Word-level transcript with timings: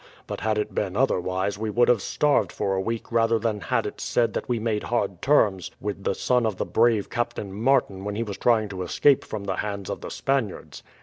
But 0.25 0.39
had 0.39 0.57
it 0.57 0.73
been 0.73 0.97
otherwise, 0.97 1.59
we 1.59 1.69
would 1.69 1.87
have 1.87 2.01
starved 2.01 2.51
for 2.51 2.73
a 2.73 2.81
week 2.81 3.11
rather 3.11 3.37
than 3.37 3.59
had 3.61 3.85
it 3.85 4.01
said 4.01 4.33
that 4.33 4.49
we 4.49 4.57
made 4.57 4.81
hard 4.81 5.21
terms 5.21 5.69
with 5.79 6.03
the 6.05 6.15
son 6.15 6.43
of 6.47 6.57
the 6.57 6.65
brave 6.65 7.07
Captain 7.11 7.53
Martin 7.53 8.03
when 8.03 8.15
he 8.15 8.23
was 8.23 8.39
trying 8.39 8.67
to 8.69 8.81
escape 8.81 9.23
from 9.23 9.43
the 9.43 9.57
hands 9.57 9.91
of 9.91 10.01
the 10.01 10.09
Spaniards." 10.09 10.81